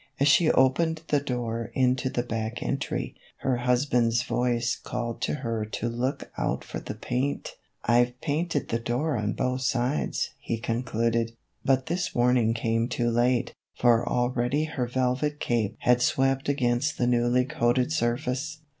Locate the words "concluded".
10.57-11.33